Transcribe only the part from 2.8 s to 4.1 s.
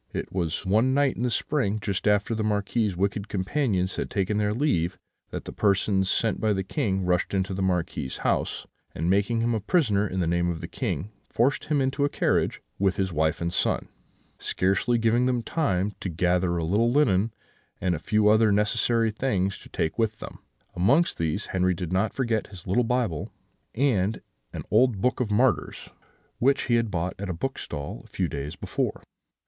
wicked companions had